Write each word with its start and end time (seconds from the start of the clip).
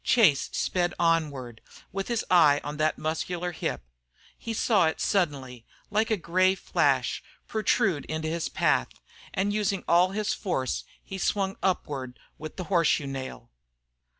Chase 0.03 0.49
sped 0.51 0.95
onward, 0.97 1.61
with 1.91 2.07
his 2.07 2.25
eye 2.31 2.59
on 2.63 2.77
that 2.77 2.97
muscular 2.97 3.51
hip. 3.51 3.83
He 4.35 4.51
saw 4.51 4.87
it 4.87 4.99
suddenly, 4.99 5.63
like 5.91 6.09
a 6.09 6.17
gray 6.17 6.55
flash, 6.55 7.21
protrude 7.47 8.05
in 8.05 8.23
his 8.23 8.49
path, 8.49 8.87
and 9.31 9.53
using 9.53 9.83
all 9.87 10.09
his 10.09 10.33
force 10.33 10.85
he 11.03 11.19
swung 11.19 11.55
upward 11.61 12.17
with 12.39 12.55
the 12.57 12.63
horseshoe 12.63 13.05
nail. 13.05 13.51